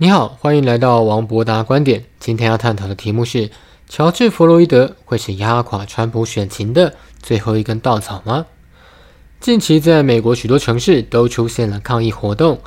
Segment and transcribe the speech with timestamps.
[0.00, 2.04] 你好，欢迎来到王博达观点。
[2.20, 3.50] 今天要探讨的题目是：
[3.88, 8.46] 乔治·弗洛伊德会是压垮川普选情的最后一根稻草吗？
[9.40, 12.60] 近期在美国许多城市都出现了抗议活动，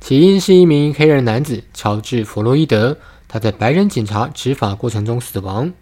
[0.00, 5.72] 起因是一名黑人男子乔治·弗洛伊德，他在白人警察执法过程中死亡，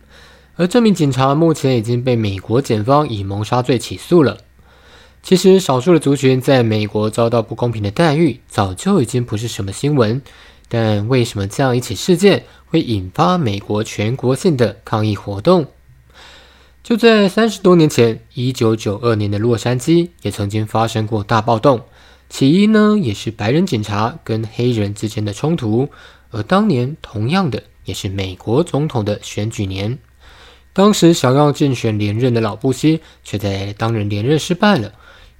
[0.57, 4.39] 而这名警察目前已经被美国检方以谋杀罪起诉了。
[5.23, 10.23] 其实，少数的族群在美国遭到不公平的待遇，早就已经不是什么新闻。
[10.77, 15.69] 但为什么这样一起事件会引发美国全国性的抗议活动？
[16.83, 21.83] 就在三十多年前，一九九二年的洛杉矶也曾经发生过大暴动，
[22.29, 25.89] 起因呢也是白人警察跟黑人之间的冲突。
[26.33, 29.97] 而当年同样的也是美国总统的选举年，
[30.73, 34.93] 当时想要竞选连任的老布希却在当年连任失败了，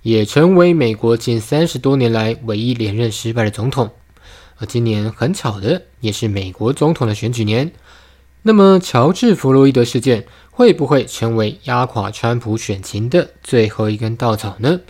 [0.03, 3.91] 也成为美国近三十多年来唯一连任失败的总统。
[4.59, 7.73] 而今年很巧的，也是美国总统的选举年。
[8.43, 14.81] 那么，乔治·弗洛伊德事件会不会成为压垮川普选情的最后一根稻草呢？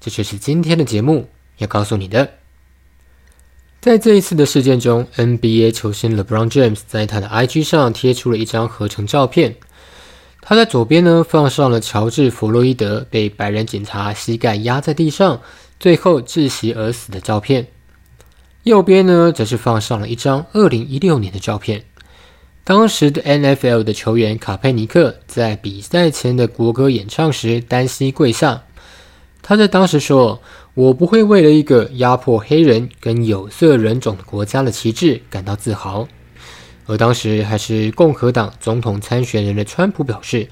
[0.00, 2.30] 这就是今天的节目要告诉你的。
[3.80, 9.56] 在这一次的事件中，NBA 球星 LeBron James 在他的 IG 上贴出了一张合成照片。
[10.40, 15.42] 他在左边呢放上了乔治·弗洛伊德被白人警察膝盖压在地上，
[15.78, 17.66] 最后窒息而死的照片。
[18.64, 21.84] 右边呢，则是放上了一张2016年的照片。
[22.64, 28.62] 当时的 NFL 的球员卡佩尼克在比赛前的国歌演唱时单膝跪下。
[29.42, 30.40] 他在当时说
[30.72, 36.08] ：“我不会为了一个压迫黑人跟有色人种的国家的旗帜感到自豪。”
[36.86, 40.48] 而当时还是共和党总统参选人的川普表示：“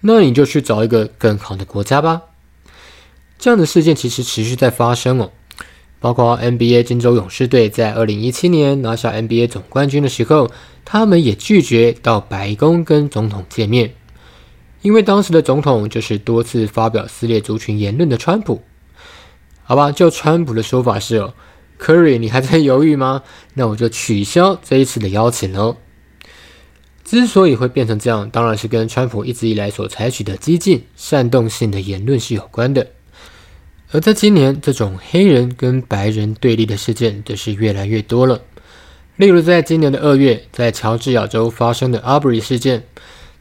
[0.00, 2.22] 那你就去找一个更好的国家吧。”
[3.36, 5.32] 这样的事件其实持续在发生哦。
[6.00, 10.50] 包括 NBA 金州勇士队在二零一七年拿下 NBA 总冠军的时候，
[10.84, 13.94] 他们也拒绝到白宫跟总统见面，
[14.82, 18.62] 因为当时的总统就是多次发表撕裂族群言论的川普。
[19.64, 21.34] 好吧，就川普的说法是哦
[21.78, 23.22] ，Curry，你还在犹豫吗？
[23.54, 25.76] 那我就取消这一次的邀请喽。
[27.04, 32.86] 之所以会变成这样，当然是跟川普一直以来所采取的激进、煽动性的言论是有关的。
[33.90, 38.42] 而在今年，这种黑人跟白人对立的事件则是越来越多了。
[39.16, 42.84] 例如，在今年的二月，在乔治亚州发生的 Arbery 事件，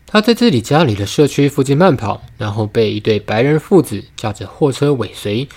[0.05, 5.49] 他在自己家里的社区附近慢跑，然后被一对白人父子驾着货车尾随。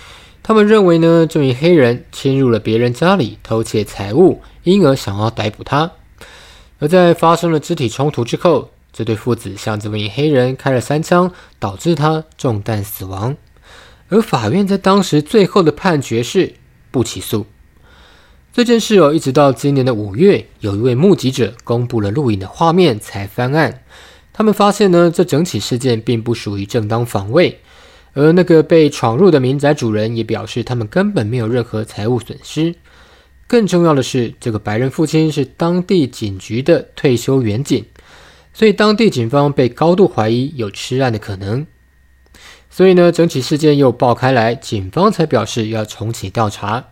[0.42, 5.92] 他们认为呢，这名黑人侵入了别人家里偷窃财物，因而想要逮捕他。
[6.80, 11.30] 而在发生了肢体冲突之后，这对父子向这名黑人开了三枪，
[11.60, 13.36] 导致他中弹死亡。
[14.10, 16.52] 而法院在当时最后的判决是
[16.90, 17.46] 不起诉
[18.52, 23.82] 这件事哦，一直到今年的五月，有一位目击者公布了录影的画面才翻案。
[24.32, 27.60] 他们发现呢，这整起事件并不属于正当防卫，
[28.12, 32.74] 而那个被闯入的民宅主人也表示，他们根本没有任何财物损失。
[33.46, 37.84] 更重要的是，这个白人父亲是当地警局的退休员警，
[38.52, 41.64] 所以当地警方被高度怀疑有吃案的可能。
[42.70, 46.86] 所以呢，整起事件又爆开来，警方才表示要重启调查。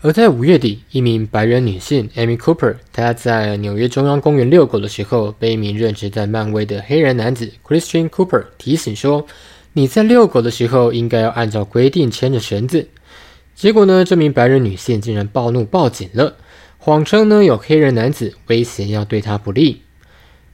[0.00, 9.26] 而在五月底，一名白人女性 Amy Cooper，她在纽约中央公园遛狗的时候，被一名任职在漫威的黑人男子 Christian Cooper 提醒说
[9.74, 12.88] ：“你在遛狗的时候，应该要按照规定牵着绳子。”
[13.54, 16.34] 结果呢，这名白人女性竟然暴怒报警了，
[16.78, 19.82] 谎称呢有黑人男子威胁要对她不利。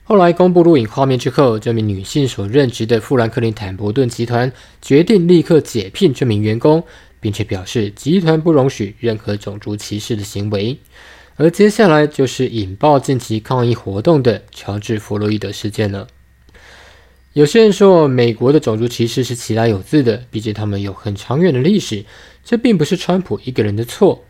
[0.09, 6.81] 后来公布录影画面之后，这名女性所任职的富兰克林坦博顿集团决定立刻解聘这名员工，
[7.19, 10.79] 并且表示集团不容许任何种族歧视的行为。
[11.35, 16.07] 而接下来就是引爆近期抗议活动的乔治·弗洛伊德事件了。
[17.33, 22.05] 有些人说，美国的种族歧视是其来有自的，毕竟他们有很长远的历史，
[22.45, 24.25] 这并不是川普一个人的错。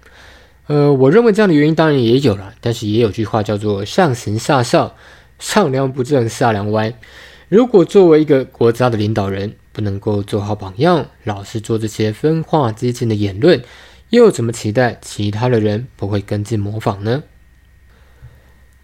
[0.69, 4.97] 呃，我认为这样的原因当然也有了，但是也有句话叫做“上行下效”。
[5.39, 6.95] 上梁不正下梁歪。
[7.49, 13.63] 如果作为一个国家的领导人不能够做好榜样，老是做这些分化激进的言论，
[14.11, 17.23] 又怎么期待其他的人不会跟进模仿呢？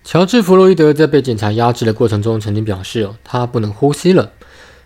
[0.04, 4.32] 乔治·弗洛伊德在被警察压制的过程中，曾经表示：“，他不能呼吸了。”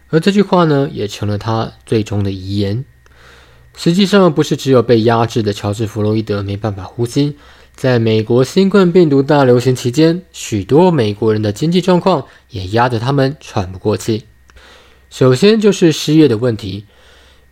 [0.09, 2.85] 而这句话呢，也成了他最终的遗言。
[3.75, 7.37] 实际上，不是只有被压制的乔治·弗洛伊德没办法呼吸。
[7.77, 14.25] 在美国新冠病毒大流行期间，许多美国人的经济状况也压得他们喘不过气。
[15.11, 16.87] 首先就是失业的问题。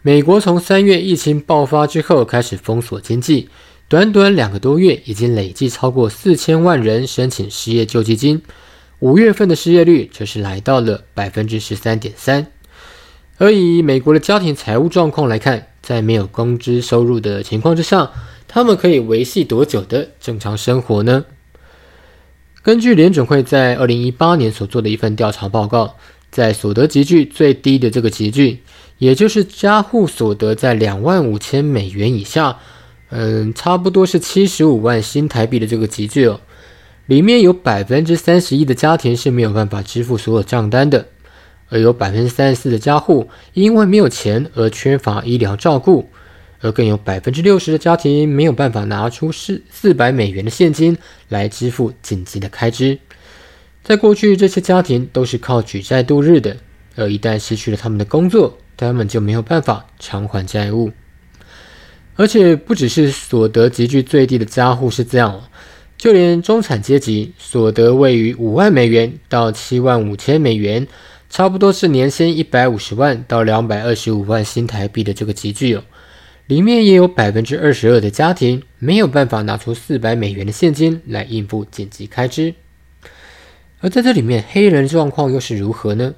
[0.01, 3.51] 美国从三月疫情爆发之后开始封锁经济，
[3.87, 8.41] 短短两个多月，已经累计超过四千万人申请失业救济金。
[9.01, 12.47] 五月份的失业率则是来到了百分之十三点三。
[13.37, 18.11] 而以美国的家庭财务状况来看，在没有工资收入的情况之下，
[18.55, 21.25] 他们可以维系多久的正常生活呢？
[22.63, 25.97] 根据联准会在二零一八年所做的一份调查报告，
[26.31, 28.61] 在所得级距最低的这个级距，
[28.99, 32.57] 也就是家户所得在两万五千美元以下，
[33.09, 36.41] 嗯，差不多是七十五万新台币的这个级距哦，
[37.07, 41.05] 里面有百分之三十一的家庭是没有办法支付所有账单的。
[41.71, 46.09] 而有百分之三十四的家户因为没有钱而缺乏医疗照顾，
[46.65, 50.97] 而更有百分之六十的家庭没有办法拿出四四百美元的现金
[51.29, 52.99] 来支付紧急的开支。
[53.83, 56.57] 在过去，这些家庭都是靠举债度日的，
[56.97, 60.91] 而一旦失去了他们的工作，他们就没有办法偿还债务。
[62.17, 65.43] 而且，不只是所得级距最低的家户是这样，
[65.99, 70.89] 就连中产阶级所得位于五万美元到七万五千美元。
[71.29, 75.83] 差不多是年薪一百五十万到两百二十五万新台币的这个集聚哦，
[76.47, 82.55] 里面也有百分之二十二的家庭没有办法拿出四百美元的现金来应付紧急开支。
[83.81, 86.15] 而在这里面，黑人状况又是如何呢？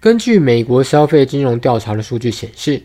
[0.00, 2.82] 根据美国消费金融调查的数据显示，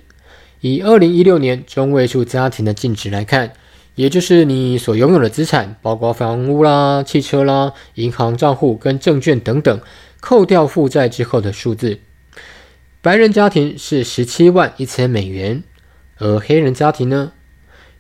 [0.62, 3.54] 以二零一六年中位数家庭的净值来看，
[3.96, 9.80] 也就是你所拥有的资产，包括房屋啦、汽车啦、银行账户跟证券等等。
[10.20, 12.00] 扣掉负债之后的数字，
[13.00, 15.62] 白人家庭是十七万一千美元，
[16.18, 17.34] 而黑人家庭呢，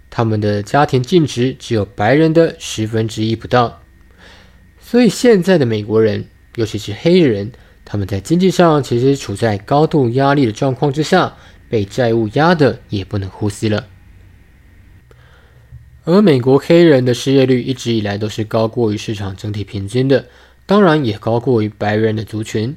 [0.10, 3.82] 他们的家庭净值只有白人的十分之一不到。
[4.80, 6.26] 所以现在的美国人，
[6.56, 7.52] 尤其是黑人，
[7.84, 11.36] 他们在经济上其实处在高度压力的状况之下，
[11.70, 13.88] 被债务压得也不能呼吸了。
[16.04, 20.28] 而美国黑人的失业率一直以来都是高过于市场整体平均的。
[20.68, 22.76] 当然也高过于白人的族群，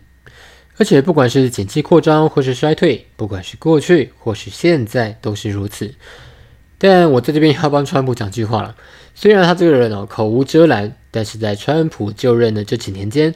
[0.78, 5.92] 而且不管是景气扩张或是衰退，不管是过去或是现在都是如此。
[6.78, 8.76] 但我在这边要帮川普讲句话了，
[9.14, 13.34] 虽然他这个人哦口无遮拦，但是在川普就任的这几年间，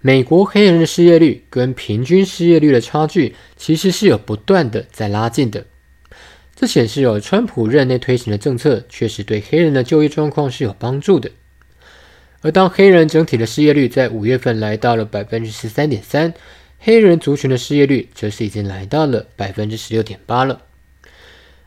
[0.00, 5.64] 美国黑人的失业率跟平均失业率的差距其实是有不断的在拉近的。
[6.56, 11.30] 这显示哦，川普任内推行的政策确实对黑人的就业状况是有帮助的。
[12.42, 16.34] 而当黑人整体的失业率在五月份来到了百分之十三点三，
[16.82, 20.62] 黑人族群的失业率则是已经来到了百分之十六点八了。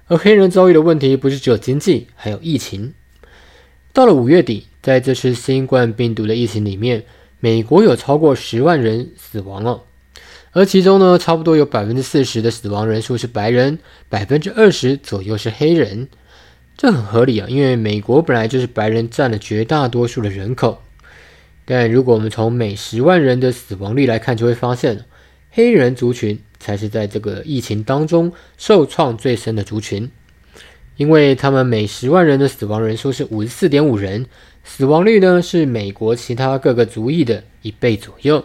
[0.07, 2.93] 而黑人遭遇的问题不是只有经济，还有疫情。
[3.93, 7.05] 到了五月底，在这次新冠病毒的疫情里面，
[7.39, 9.83] 美国有超过十万人死亡了，
[10.51, 13.79] 而其中呢，差不多有百分之四十的死亡人数是白人，
[14.09, 16.09] 百分之二十左右是黑人。
[16.75, 20.82] 这很合理啊，因为美国本来就是白人占了绝大多数的人口。
[21.65, 25.05] 但如果我们从每十万人的死亡率来看，就会发现，
[25.51, 30.11] 黑人族群才是在这个疫情当中受创最深的族群，
[30.97, 34.25] 因为他们每十万人的死亡人数是五十四点五人，
[34.63, 38.43] 死亡率呢是美国其他各个族裔的一倍左右。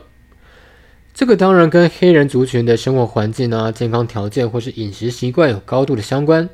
[1.13, 6.49] 这个当然跟黑人族群的生活环境啊、健康条件或是饮食习惯有高度的相关。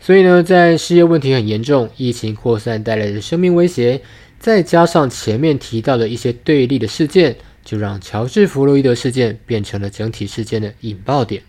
[0.00, 4.00] 所以呢，在失业问题很严重、疫情扩散带来的生命威胁，
[4.44, 11.42] 再加上前面提到的一些对立的事件，就让乔治·弗洛伊德事件变成了整体事件的引爆点，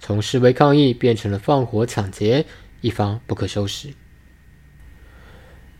[0.00, 2.46] 从示威抗议变成了放火抢劫，
[2.80, 3.88] 一发不可收拾。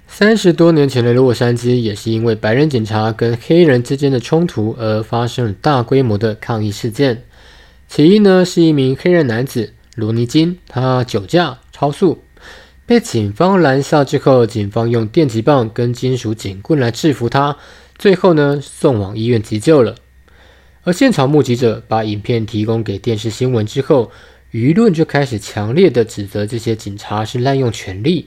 [0.07, 7.23] 三十多年前的洛杉矶也是因为白人警察跟黑人之间的冲突而发生了大规模的抗议事件，
[7.89, 11.61] 起因呢是一名黑人男子罗尼金，他酒驾。
[11.73, 12.23] 超速
[12.91, 17.57] 被警方拦下之后，警方用电击棒跟金属警棍来制服他，
[17.97, 19.95] 最后呢送往医院急救了。
[20.83, 24.11] 而现场目击者把影片提供给电视新闻之后，
[24.51, 28.27] 舆论就开始强烈的指责这些警察是滥用权力。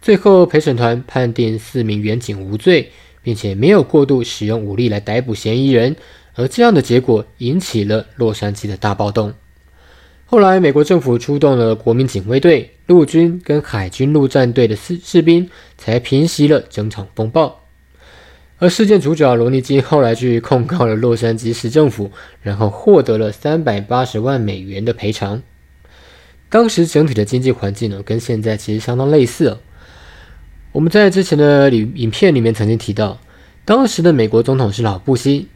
[0.00, 2.90] 最后陪审团判定四名员警无罪，
[3.22, 5.94] 并且没有过度使用武力来逮捕嫌疑人。
[6.36, 9.34] 而这样的结果引起了洛杉矶的大暴动。
[10.24, 15.48] 后来，美国政府出动了国民警卫队、陆军跟海军陆战队的士士兵，
[15.78, 17.60] 才平息了整场风暴。
[18.58, 22.10] 而事件主角罗尼金后来去控告了洛杉矶市政府，
[22.40, 25.42] 然后获得了三百八十万美元的赔偿。
[26.48, 29.58] 当时整体的经济环境呢，跟现在其实相当类似哦。
[30.72, 33.18] 我们在之前的影影片里面曾经提到，
[33.64, 35.48] 当时的美国总统是老布希，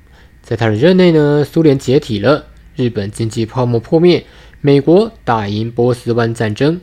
[0.42, 4.24] 在他的任内呢，苏联解体了，日本经济泡沫破灭。
[4.60, 6.80] 美国打赢波斯湾战争，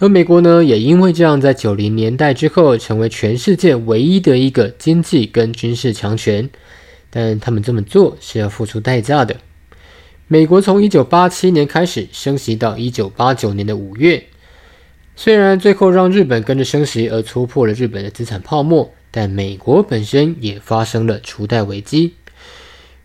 [0.00, 6.48] 而美国呢，也因为这样，在九零年代之后，成为全世界唯一的一个经济跟军事强权。
[7.10, 9.36] 但他们这么做是要付出代价的。
[10.28, 14.22] 美国从一九八七年开始升息到一九八九年的五月，
[15.16, 22.14] 虽然最后让日本跟着升息而戳破了日本的资产泡沫，但美国本身也发生了储贷危机。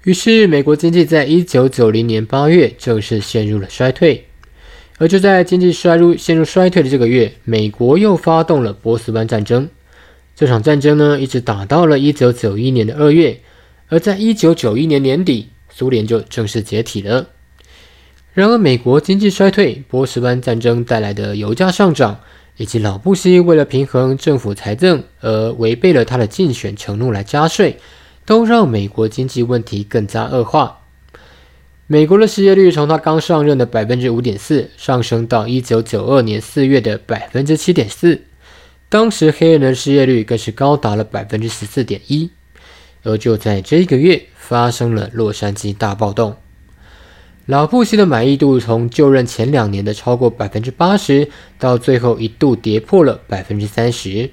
[0.04, 4.26] 于是，美国经济在一九九零年八月正式陷入了衰退。
[4.98, 9.70] 而就在经济衰入、陷入衰退的这个月，美国又发动了波斯湾战争。
[10.36, 13.40] 这场战争呢，一直打到了一九九一年的二月。
[13.90, 17.28] 而在一九九一年年底，苏联就正式解体了。
[18.34, 22.20] 然而，美国经济衰退、波斯湾战争带来的油价上涨，
[22.58, 27.78] 以及老布希为了平衡政府财政而违背了他的竞选承诺来加税，
[28.26, 30.83] 都让美国经济问题更加恶化。
[31.86, 38.22] 美国的失业率从他刚上任的百分之五点四上升到一九九二年四月的百分之七点四，
[38.88, 42.32] 当时黑人的失业率更是高达了百分之十四点一。
[43.04, 46.38] 而就在这个月，发生了洛杉矶大暴动，
[47.48, 51.28] 老布希的满意度从就任前两年的超过百分之八十，
[51.60, 54.32] 到最后一度跌破了百分之三十。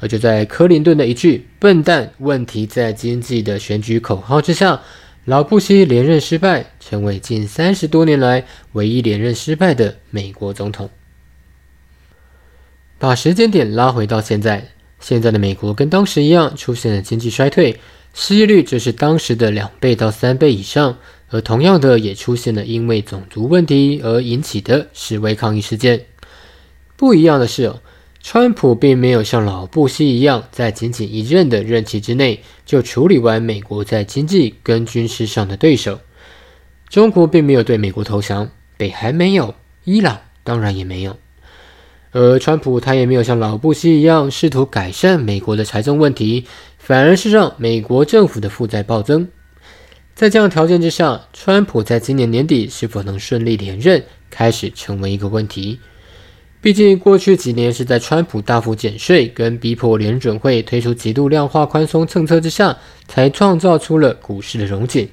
[0.00, 4.80] 而就在克林顿的一句“笨蛋，问题在经济”的选举口号之下。
[5.28, 10.88] 老布希连任失败，成为近三十多年来唯一连任失败的美国总统。
[12.98, 14.70] 把时间点拉回到现在，
[15.00, 17.78] 现在的美国跟当时一样出现了经济衰退，
[18.14, 20.96] 失业率则是当时的两倍到三倍以上，
[21.28, 26.06] 而同样的也出现了因为种族问题而引起的示威抗议事件。
[26.96, 27.82] 不一样的是哦。
[28.20, 36.00] 川普并没有像老布希一样，在仅仅一任的任期之内就处理完美国在经济跟军事上的对手。
[36.88, 41.16] 中国并没有对美国投降，北韩没有，伊朗当然也没有。
[42.10, 46.46] 而川普他也没有像老布希一样试图改善美国的财政问题，
[46.78, 49.28] 反而是让美国政府的负债暴增。
[50.14, 55.78] 在这样条件之下，川普在今年年底是否能顺利连任，开始成为一个问题。
[56.60, 65.08] 毕竟，过去几年是在川普大幅减税跟逼迫联准会推出极度量化宽松政策之下，才创造出了股市的融景。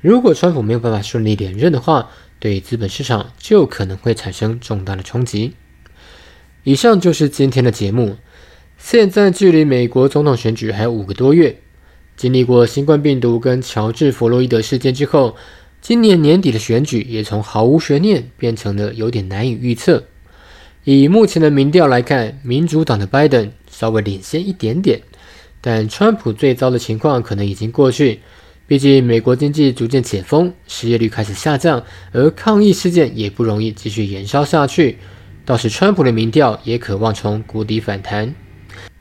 [0.00, 5.54] 如果川普没有办法顺利连任的话，对资本市场就可能会产生重大的冲击。
[6.64, 8.16] 以上就是今天的节目。
[8.76, 11.56] 现在距离美国总统选举还有五个多月，
[12.16, 15.36] 经历过新冠病毒跟乔治·弗洛伊德事件之后，
[15.80, 20.04] 今年年底的选举也从毫无悬念变成了有点难以预测。
[20.88, 25.02] 以目前的民调来看，民主党的拜登稍微领先一点点，
[25.60, 28.20] 但川普最糟的情况可能已经过去。
[28.68, 34.98] 毕竟美国经济逐渐解封，失业率开始下降，而抗议事件也不容易继续延烧下去。
[35.44, 38.32] 到时川普的民调也可望从谷底反弹。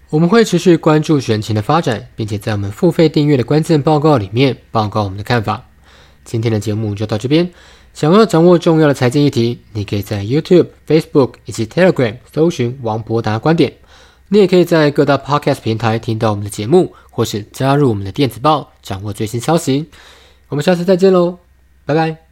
[0.09, 5.69] 我们会持续关注选情的发展，并且在我们付费订阅的关键报告里面报告我们的看法。
[6.23, 7.51] 今天的节目就到这边。
[7.95, 13.73] 想要掌握重要的财经议题，你可以在 YouTube、Facebook 以及 Telegram 搜寻王博达观点。
[14.27, 19.85] 你也可以在各大 Podcast 平台听到我们的节目，或是加入我们的电子报，掌握最新消息。
[20.49, 21.37] 我们下次再见喽，
[21.85, 22.24] 拜拜。